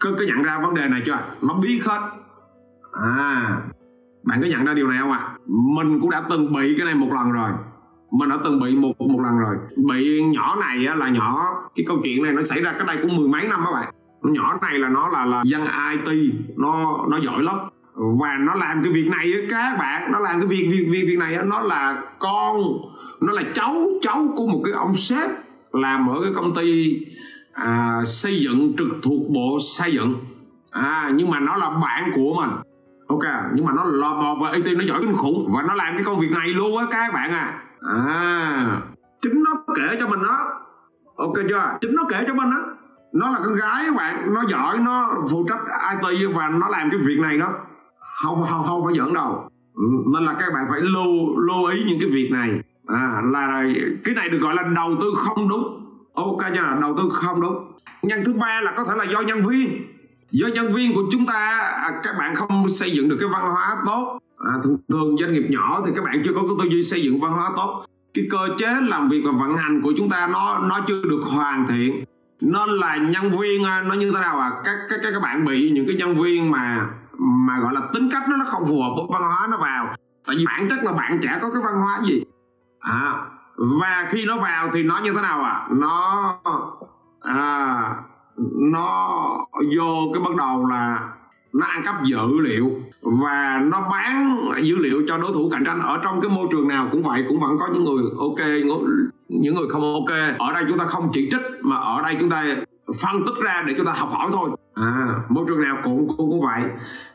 [0.00, 1.18] Cứ có nhận ra vấn đề này chưa?
[1.42, 2.00] Nó biết hết.
[2.92, 3.58] À
[4.28, 5.18] bạn có nhận ra điều này không ạ?
[5.18, 5.34] À?
[5.48, 7.50] mình cũng đã từng bị cái này một lần rồi.
[8.12, 9.56] Mình đã từng bị một một lần rồi.
[9.76, 12.98] Bị nhỏ này á, là nhỏ cái câu chuyện này nó xảy ra cách đây
[13.02, 17.04] cũng mười mấy năm các bạn nhỏ này là nó là là dân IT nó
[17.08, 17.56] nó giỏi lắm.
[18.20, 21.18] Và nó làm cái việc này các bạn nó làm cái việc việc việc việc
[21.18, 22.56] này nó là con
[23.20, 25.30] nó là cháu cháu của một cái ông sếp
[25.72, 26.98] làm ở cái công ty
[27.52, 30.14] à, xây dựng trực thuộc bộ xây dựng.
[30.70, 32.50] À nhưng mà nó là bạn của mình.
[33.08, 35.52] Ok nhưng mà nó lò mò và IT nó giỏi kinh khủng.
[35.54, 37.60] Và nó làm cái công việc này luôn á các bạn à.
[38.04, 38.80] À
[39.22, 40.38] chính nó kể cho mình đó
[41.16, 41.78] ok chưa?
[41.80, 42.77] Chính nó kể cho mình đó
[43.12, 46.90] nó là con gái các bạn nó giỏi nó phụ trách IT và nó làm
[46.90, 47.54] cái việc này đó.
[48.22, 49.48] Không không không phải giỡn đâu.
[50.12, 52.50] Nên là các bạn phải lưu lưu ý những cái việc này.
[52.86, 53.64] À là
[54.04, 55.84] cái này được gọi là đầu tư không đúng.
[56.14, 57.72] Ok nha đầu tư không đúng.
[58.02, 59.82] Nhân thứ ba là có thể là do nhân viên.
[60.30, 61.48] Do nhân viên của chúng ta
[61.82, 64.18] à, các bạn không xây dựng được cái văn hóa tốt.
[64.38, 67.02] À, thường thường doanh nghiệp nhỏ thì các bạn chưa có cái tư duy xây
[67.02, 67.84] dựng văn hóa tốt.
[68.14, 71.22] Cái cơ chế làm việc và vận hành của chúng ta nó nó chưa được
[71.24, 72.04] hoàn thiện
[72.40, 74.50] nên là nhân viên à, nó như thế nào à?
[74.64, 76.86] Các các các bạn bị những cái nhân viên mà
[77.18, 79.94] mà gọi là tính cách nó nó không phù hợp với văn hóa nó vào.
[80.26, 82.22] Tại vì bản chất là bạn trẻ có cái văn hóa gì?
[82.80, 83.14] À
[83.58, 85.68] và khi nó vào thì nó như thế nào à?
[85.70, 86.34] Nó
[87.20, 87.94] à
[88.72, 89.10] nó
[89.76, 91.08] vô cái bắt đầu là
[91.52, 92.70] nó ăn cắp dữ liệu
[93.02, 96.68] và nó bán dữ liệu cho đối thủ cạnh tranh ở trong cái môi trường
[96.68, 98.38] nào cũng vậy, cũng vẫn có những người ok
[99.28, 100.38] những người không ok.
[100.38, 102.44] Ở đây chúng ta không chỉ trích mà ở đây chúng ta
[103.02, 104.50] phân tích ra để chúng ta học hỏi thôi.
[104.74, 106.62] À môi trường nào cũng cũng, cũng vậy.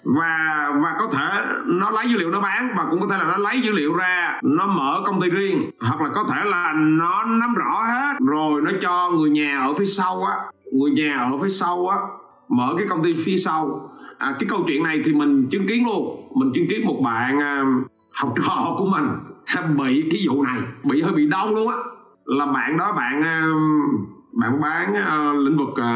[0.03, 3.23] Và và có thể nó lấy dữ liệu nó bán và cũng có thể là
[3.23, 6.73] nó lấy dữ liệu ra nó mở công ty riêng hoặc là có thể là
[6.75, 10.33] nó nắm rõ hết rồi nó cho người nhà ở phía sau á
[10.71, 11.97] người nhà ở phía sau á
[12.49, 13.89] mở cái công ty phía sau.
[14.17, 16.29] À, cái câu chuyện này thì mình chứng kiến luôn.
[16.35, 17.63] Mình chứng kiến một bạn à,
[18.11, 19.07] học trò của mình
[19.77, 21.75] bị cái vụ này bị hơi bị đau luôn á
[22.25, 24.05] là bạn đó bạn um,
[24.39, 25.95] bạn bán ờ, lĩnh vực ờ,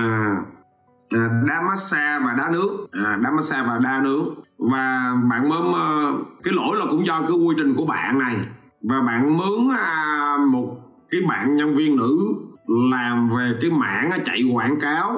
[1.09, 4.33] ờ, đá massage và đá nước, à, đá massage và đá nước.
[4.59, 5.63] Và bạn mướn
[6.43, 8.35] cái lỗi là cũng do cái quy trình của bạn này.
[8.83, 10.77] Và bạn mướn à, một
[11.09, 12.33] cái bạn nhân viên nữ
[12.91, 15.17] làm về cái mảng chạy quảng cáo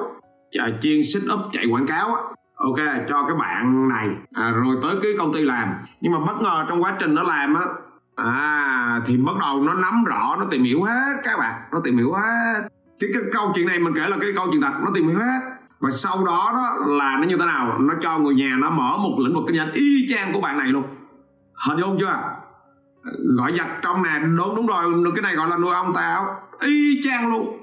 [0.58, 2.08] à, chuyên set up chạy quảng cáo
[2.54, 4.08] ok cho cái bạn này.
[4.34, 5.68] À, rồi tới cái công ty làm.
[6.00, 7.66] Nhưng mà bất ngờ trong quá trình nó làm á
[8.24, 11.96] à thì bắt đầu nó nắm rõ nó tìm hiểu hết các bạn nó tìm
[11.96, 12.68] hiểu hết.
[13.00, 15.18] Cái, cái câu chuyện này mình kể là cái câu chuyện thật nó tìm hiểu
[15.18, 15.40] hết.
[15.80, 17.78] Và sau đó đó là nó như thế nào?
[17.78, 20.58] Nó cho người nhà nó mở một lĩnh vực kinh doanh y chang của bạn
[20.58, 20.84] này luôn.
[21.68, 22.18] Hình dung chưa?
[23.36, 26.40] Gọi giặt trong nè đúng đúng rồi cái này gọi là nuôi ông tao.
[26.60, 27.56] Y chang luôn.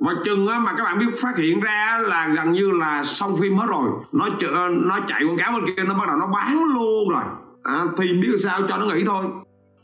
[0.00, 3.36] Và chừng á, mà các bạn biết phát hiện ra là gần như là xong
[3.40, 3.90] phim hết rồi.
[4.12, 4.28] Nó
[4.68, 7.24] nó chạy quảng cáo bên kia nó bắt đầu nó bán luôn rồi.
[7.64, 8.60] À, thì biết sao?
[8.68, 9.24] Cho nó nghỉ thôi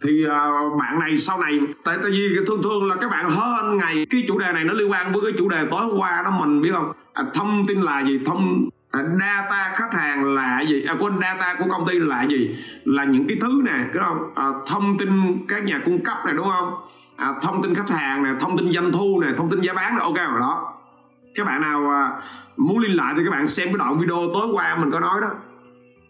[0.02, 3.30] thì ờ, uh, bạn này sau này tại tại vì thường thường là các bạn
[3.30, 5.98] hơn ngày cái chủ đề này nó liên quan với cái chủ đề tối hôm
[5.98, 6.92] qua đó mình biết không?
[7.12, 8.20] À, thông tin là gì?
[8.26, 10.84] Thông à, data khách hàng là gì?
[10.84, 12.56] À, quên data của công ty là gì?
[12.84, 16.34] Là những cái thứ nè cái không à, thông tin các nhà cung cấp này
[16.34, 16.74] đúng không?
[17.16, 19.96] À, thông tin khách hàng nè thông tin doanh thu nè thông tin giá bán
[19.96, 20.74] là ok rồi đó.
[21.34, 22.10] Các bạn nào à,
[22.56, 25.20] muốn liên lạc thì các bạn xem cái đoạn video tối qua mình có nói
[25.20, 25.30] đó.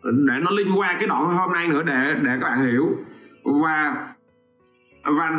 [0.05, 2.88] Để nó liên quan cái đoạn hôm nay nữa để để các bạn hiểu
[3.45, 3.95] và
[5.05, 5.31] và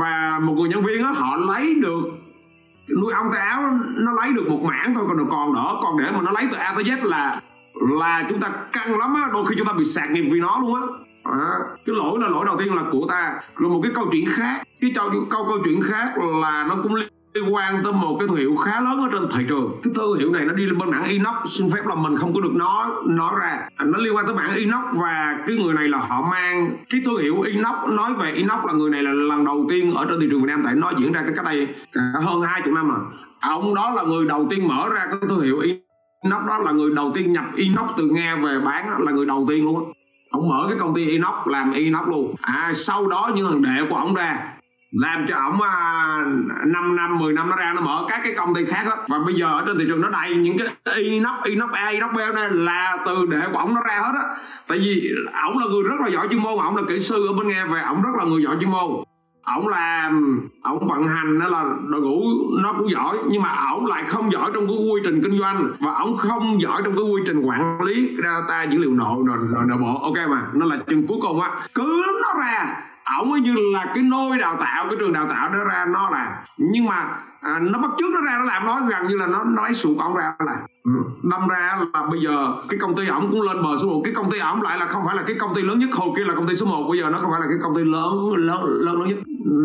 [0.00, 2.02] và một người nhân viên đó, họ lấy được
[3.00, 5.76] nuôi ong tay áo nó lấy được một mảng thôi còn còn đỡ.
[5.82, 7.40] Còn để mà nó lấy từ A tới Z là
[8.00, 10.58] là chúng ta căng lắm á đôi khi chúng ta bị sạc nghiệp vì nó
[10.60, 10.82] luôn á.
[11.24, 11.50] À,
[11.86, 13.40] cái lỗi là lỗi đầu tiên là của ta.
[13.56, 16.94] Rồi một cái câu chuyện khác cái câu câu câu chuyện khác là nó cũng
[16.94, 19.80] liên liên quan tới một cái thương hiệu khá lớn ở trên thị trường.
[19.82, 21.34] Cái thương hiệu này nó đi lên bên mảng inox.
[21.58, 23.68] Xin phép là mình không có được nói nói ra.
[23.76, 27.00] À, nó liên quan tới mảng inox và cái người này là họ mang cái
[27.04, 27.74] thương hiệu inox.
[27.90, 30.48] Nói về inox là người này là lần đầu tiên ở trên thị trường Việt
[30.48, 31.68] Nam tại nó diễn ra cái cách đây
[32.24, 33.00] hơn hai chục năm à
[33.40, 36.90] ông đó là người đầu tiên mở ra cái thương hiệu inox đó, là người
[36.94, 39.92] đầu tiên nhập inox từ nga về bán, là người đầu tiên luôn.
[40.30, 42.34] Ông mở cái công ty inox, làm inox luôn.
[42.40, 44.57] À sau đó những thằng đệ của ông ra
[44.92, 46.24] làm cho ổng à,
[46.66, 48.96] 5 năm 10 năm nó ra nó mở các cái công ty khác đó.
[49.08, 52.10] và bây giờ ở trên thị trường nó đầy những cái inox inox a inox
[52.12, 54.24] b này là từ đệ của ổng nó ra hết á.
[54.68, 55.10] Tại vì
[55.46, 57.64] ổng là người rất là giỏi chuyên môn ổng là kỹ sư ở bên nghe
[57.64, 58.90] về ổng rất là người giỏi chuyên môn.
[59.56, 62.22] Ổng làm ổng vận hành đó là đội ngũ
[62.62, 65.68] nó cũng giỏi nhưng mà ổng lại không giỏi trong cái quy trình kinh doanh.
[65.80, 69.36] Và ổng không giỏi trong cái quy trình quản lý data dữ liệu nội nội,
[69.52, 70.00] nội, nội bộ.
[70.02, 71.50] Ok mà nó là chừng cuối cùng á.
[71.74, 72.76] Cứ nó ra
[73.18, 76.10] ổng ấy như là cái nôi đào tạo cái trường đào tạo đó ra nó
[76.10, 77.08] là nhưng mà
[77.40, 79.74] à, nó bắt trước nó ra nó làm nó gần như là nó nó lấy
[79.74, 80.56] sụt ổng ra là
[81.22, 84.14] đâm ra là bây giờ cái công ty ổng cũng lên bờ số 1 cái
[84.14, 86.24] công ty ổng lại là không phải là cái công ty lớn nhất hồi kia
[86.24, 88.34] là công ty số 1 bây giờ nó không phải là cái công ty lớn
[88.36, 89.18] lớn lớn nhất.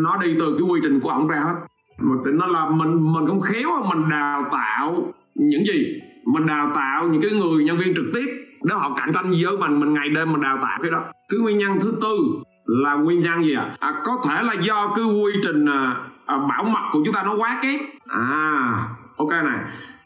[0.04, 1.56] Nó đi từ cái quy trình của ổng ra hết.
[2.00, 6.00] Mà nó là mình mình không khéo mình đào tạo những gì?
[6.34, 8.26] Mình đào tạo những cái người nhân viên trực tiếp
[8.64, 11.00] để họ cạnh tranh với mình mình ngày đêm mình đào tạo cái đó.
[11.30, 12.18] Cái nguyên nhân thứ tư
[12.66, 13.66] là nguyên nhân gì ạ?
[13.80, 13.90] À?
[13.90, 15.96] à, có thể là do cái quy trình à,
[16.26, 17.80] à, bảo mật của chúng ta nó quá kém.
[18.08, 18.74] À
[19.18, 19.60] ok này.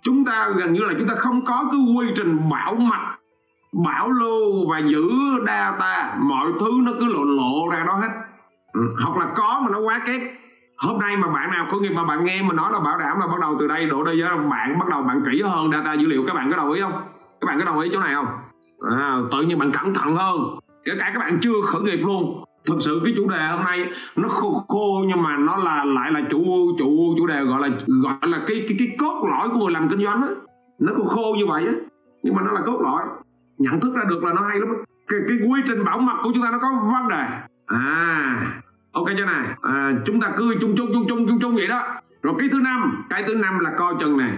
[0.03, 3.17] Chúng ta gần như là chúng ta không có cái quy trình bảo mật
[3.85, 5.09] bảo lưu và giữ
[5.47, 6.15] data.
[6.19, 8.09] Mọi thứ nó cứ lộ lộ ra đó hết.
[8.73, 8.81] Ừ.
[9.05, 10.21] hoặc là có mà nó quá kém.
[10.77, 13.19] Hôm nay mà bạn nào có nghiệp mà bạn nghe mà nói là bảo đảm
[13.19, 15.93] là bắt đầu từ đây đổ đây với bạn bắt đầu bạn kỹ hơn data
[15.93, 16.93] dữ liệu các bạn có đồng ý không?
[17.41, 18.27] Các bạn có đồng ý chỗ này không?
[18.91, 20.37] À, tự nhiên bạn cẩn thận hơn.
[20.85, 23.89] Kể cả các bạn chưa khởi nghiệp luôn thực sự cái chủ đề hôm nay
[24.15, 26.43] nó khô khô nhưng mà nó là lại là chủ
[26.79, 29.89] chủ chủ đề gọi là gọi là cái cái cái cốt lõi của người làm
[29.89, 30.27] kinh doanh á.
[30.79, 31.73] Nó khô khô như vậy á
[32.23, 33.03] nhưng mà nó là cốt lõi.
[33.57, 34.69] Nhận thức ra được là nó hay lắm
[35.07, 37.23] cái, cái quy trình bảo mật của chúng ta nó có vấn đề.
[37.65, 38.53] À
[38.91, 39.47] ok chưa này?
[39.61, 41.83] À, chúng ta cứ chung chung chung chung chung chung vậy đó.
[42.23, 44.31] Rồi cái thứ năm cái thứ năm là coi chừng này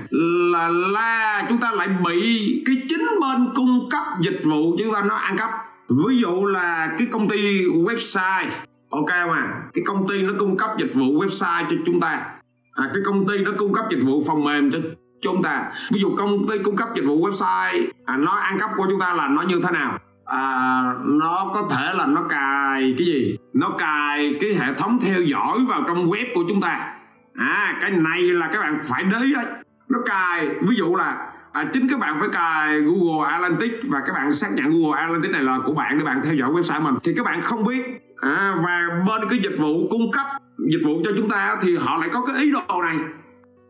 [0.53, 5.01] là là chúng ta lại bị cái chính bên cung cấp dịch vụ chúng ta
[5.01, 5.49] nó ăn cắp
[5.89, 8.49] ví dụ là cái công ty website
[8.89, 12.25] ok mà cái công ty nó cung cấp dịch vụ website cho chúng ta.
[12.73, 14.78] À, cái công ty nó cung cấp dịch vụ phần mềm cho
[15.21, 15.71] chúng ta.
[15.91, 18.99] Ví dụ công ty cung cấp dịch vụ website à, nó ăn cắp của chúng
[18.99, 19.97] ta là nó như thế nào?
[20.25, 23.38] À, nó có thể là nó cài cái gì?
[23.54, 26.93] Nó cài cái hệ thống theo dõi vào trong web của chúng ta.
[27.36, 29.45] À cái này là các bạn phải đấy đấy.
[29.89, 34.13] Nó cài ví dụ là à, chính các bạn phải cài Google Analytics và các
[34.13, 36.95] bạn xác nhận Google Analytics này là của bạn để bạn theo dõi website mình.
[37.03, 37.83] Thì các bạn không biết
[38.21, 40.25] à, và bên cái dịch vụ cung cấp
[40.71, 42.97] dịch vụ cho chúng ta thì họ lại có cái ý đồ này.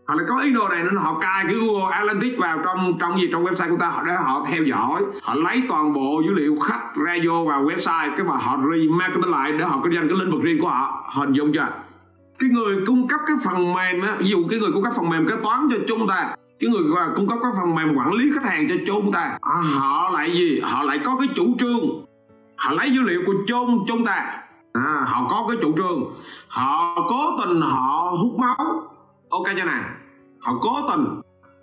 [0.07, 3.19] Họ lại có ý đồ này nên họ cài cái Google Analytics vào trong trong
[3.19, 6.33] gì trong website của ta họ để họ theo dõi họ lấy toàn bộ dữ
[6.33, 10.07] liệu khách ra vô vào website cái mà họ remarketing lại để họ kinh doanh
[10.07, 11.11] cái lĩnh vực riêng của họ.
[11.15, 11.67] Hình dung chưa?
[12.39, 15.09] Cái người cung cấp cái phần mềm á ví dụ cái người cung cấp phần
[15.09, 16.83] mềm kế toán cho chúng ta cái người
[17.15, 20.31] cung cấp các phần mềm quản lý khách hàng cho chúng ta à, họ lại
[20.33, 20.59] gì?
[20.63, 21.79] Họ lại có cái chủ trương.
[22.55, 24.43] Họ lấy dữ liệu của chung chúng ta.
[24.73, 26.03] À, họ có cái chủ trương.
[26.47, 28.83] Họ cố tình họ hút máu.
[29.29, 29.83] Ok chưa nè,
[30.39, 31.05] họ cố tình.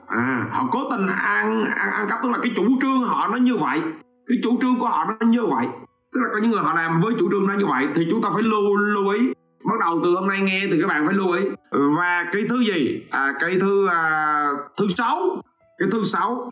[0.07, 2.19] À, họ cố tình ăn ăn ăn cắp.
[2.23, 3.81] Tức là cái chủ trương họ nó như vậy.
[4.27, 5.67] Cái chủ trương của họ nó như vậy.
[6.13, 8.23] Tức là có những người họ làm với chủ trương nó như vậy thì chúng
[8.23, 9.33] ta phải lưu lưu ý
[9.71, 11.45] bắt đầu từ hôm nay nghe thì các bạn phải lưu ý.
[11.71, 13.07] Và cái thứ gì?
[13.11, 15.43] À, cái thứ à, thứ sáu.
[15.79, 16.51] Cái thứ sáu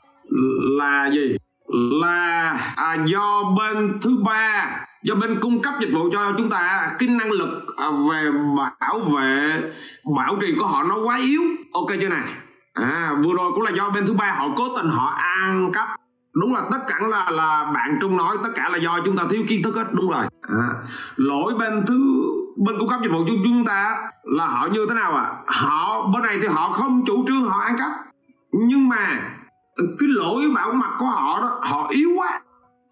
[0.78, 1.36] là gì?
[2.00, 6.92] Là à, do bên thứ ba do bên cung cấp dịch vụ cho chúng ta
[6.98, 8.30] cái năng lực à, về
[8.80, 9.62] bảo vệ
[10.16, 11.42] bảo trì của họ nó quá yếu.
[11.72, 12.28] Ok chưa này?
[12.74, 15.88] À vừa rồi cũng là do bên thứ ba họ cố tình họ ăn cắp.
[16.40, 19.24] Đúng là tất cả là là bạn trung nói tất cả là do chúng ta
[19.30, 19.84] thiếu kiến thức hết.
[19.92, 20.26] Đúng rồi.
[20.42, 20.68] À,
[21.16, 22.24] lỗi bên thứ
[22.56, 25.32] bên cung cấp dịch vụ cho chúng ta là họ như thế nào à?
[25.46, 27.92] Họ bên này thì họ không chủ trương họ ăn cắp.
[28.52, 29.20] Nhưng mà
[29.76, 32.40] cái lỗi bảo mật của họ đó họ yếu quá.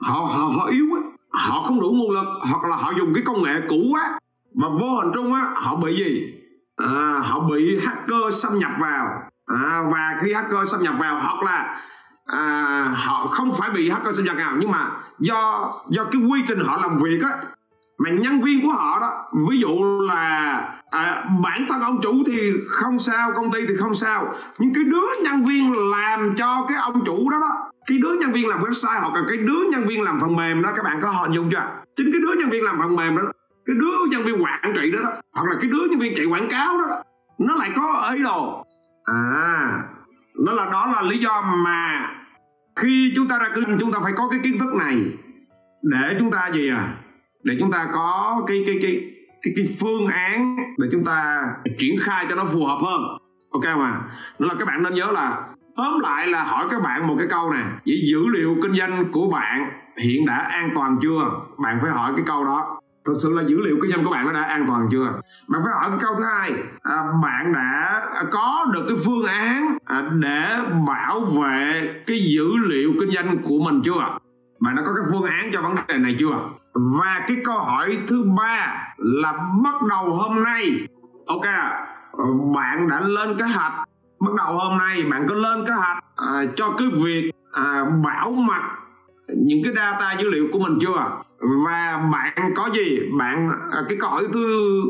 [0.00, 1.00] Họ họ họ yếu quá.
[1.30, 4.18] Họ không đủ nguồn lực hoặc là họ dùng cái công nghệ cũ quá.
[4.54, 6.34] Và vô hình trung á họ bị gì?
[6.76, 9.06] À, họ bị hacker xâm nhập vào.
[9.46, 11.80] À, và khi hacker xâm nhập vào hoặc là
[12.26, 16.40] à, họ không phải bị hacker xâm nhập nào nhưng mà do do cái quy
[16.48, 17.38] trình họ làm việc á
[17.98, 19.10] mà nhân viên của họ đó
[19.50, 20.54] ví dụ là
[20.90, 24.34] à, bản thân ông chủ thì không sao công ty thì không sao.
[24.58, 28.32] Nhưng cái đứa nhân viên làm cho cái ông chủ đó đó cái đứa nhân
[28.32, 31.00] viên làm website hoặc là cái đứa nhân viên làm phần mềm đó các bạn
[31.02, 31.66] có hình dung chưa?
[31.96, 33.22] Chính cái đứa nhân viên làm phần mềm đó
[33.66, 36.26] cái đứa nhân viên quản trị đó, đó hoặc là cái đứa nhân viên chạy
[36.26, 37.02] quảng cáo đó, đó
[37.38, 38.64] nó lại có ý đồ.
[39.04, 39.82] À
[40.38, 42.10] nó là đó là lý do mà
[42.76, 44.96] khi chúng ta ra kinh chúng ta phải có cái kiến thức này
[45.82, 46.94] để chúng ta gì à?
[47.44, 49.00] Để chúng ta có cái cái cái
[49.42, 51.42] cái, cái phương án để chúng ta
[51.78, 53.02] triển khai cho nó phù hợp hơn.
[53.50, 54.00] Ok mà
[54.38, 55.42] đó là các bạn nên nhớ là
[55.76, 59.04] tóm lại là hỏi các bạn một cái câu nè, vậy dữ liệu kinh doanh
[59.12, 61.30] của bạn hiện đã an toàn chưa?
[61.58, 62.78] Bạn phải hỏi cái câu đó.
[63.06, 65.20] Thực sự là dữ liệu kinh doanh của bạn nó đã an toàn chưa?
[65.48, 66.52] Bạn phải hỏi cái câu thứ hai.
[66.82, 68.02] À, bạn đã
[68.32, 73.58] có được cái phương án à, để bảo vệ cái dữ liệu kinh doanh của
[73.58, 74.18] mình chưa
[74.64, 76.50] bạn đã có cái phương án cho vấn đề này chưa?
[76.74, 79.32] Và cái câu hỏi thứ ba là
[79.64, 80.86] bắt đầu hôm nay.
[81.26, 81.46] Ok
[82.54, 83.72] bạn đã lên kế hoạch.
[84.20, 88.30] Bắt đầu hôm nay bạn có lên kế hoạch à, cho cái việc à, bảo
[88.32, 88.62] mật
[89.36, 91.22] những cái data dữ liệu của mình chưa?
[91.66, 93.10] Và bạn có gì?
[93.18, 94.82] Bạn à, cái câu hỏi thứ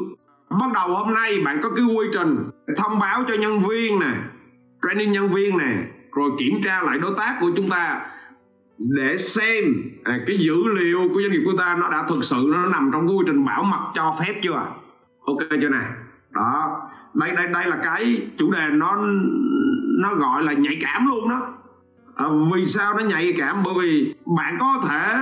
[0.51, 4.15] bắt đầu hôm nay bạn có cái quy trình thông báo cho nhân viên nè
[4.83, 5.77] training nhân viên nè
[6.13, 8.01] rồi kiểm tra lại đối tác của chúng ta
[8.79, 9.65] để xem
[10.05, 12.91] à, cái dữ liệu của doanh nghiệp của ta nó đã thực sự nó nằm
[12.93, 14.67] trong cái quy trình bảo mật cho phép chưa?
[15.27, 15.83] Ok chưa nè?
[16.35, 16.81] Đó.
[17.15, 18.97] Đây đây đây là cái chủ đề nó
[19.99, 21.49] nó gọi là nhạy cảm luôn đó.
[22.17, 23.63] À, vì sao nó nhạy cảm?
[23.63, 25.17] Bởi vì bạn có thể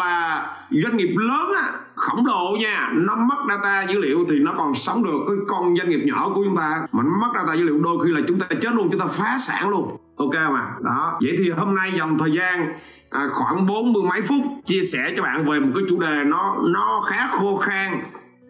[0.00, 4.54] là doanh nghiệp lớn á khổng lồ nha nó mất data dữ liệu thì nó
[4.56, 5.18] còn sống được.
[5.26, 8.04] Cái con doanh nghiệp nhỏ của chúng ta mà nó mất data dữ liệu đôi
[8.04, 10.66] khi là chúng ta chết luôn chúng ta phá sản luôn ok mà.
[10.84, 11.18] Đó.
[11.22, 12.68] Vậy thì hôm nay dòng thời gian
[13.10, 16.24] à, khoảng bốn mươi mấy phút chia sẻ cho bạn về một cái chủ đề
[16.26, 18.02] nó nó khá khô khan.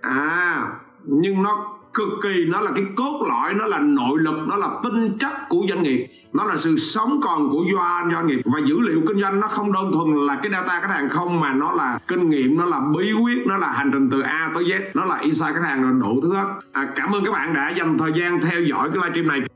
[0.02, 0.68] À
[1.06, 4.68] nhưng nó cực kỳ nó là cái cốt lõi nó là nội lực nó là
[4.82, 6.06] tinh chất của doanh nghiệp.
[6.32, 8.40] Nó là sự sống còn của doanh doanh nghiệp.
[8.44, 11.40] Và dữ liệu kinh doanh nó không đơn thuần là cái data khách hàng không
[11.40, 14.50] mà nó là kinh nghiệm nó là bí quyết nó là hành trình từ A
[14.54, 16.46] tới Z nó là insight khách hàng rồi đủ thứ hết.
[16.72, 19.55] À, cảm ơn các bạn đã dành thời gian theo dõi cái livestream này.